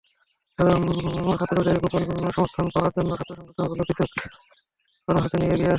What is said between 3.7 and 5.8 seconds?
কিছু কর্মসূচি নিয়ে এগিয়ে আসে।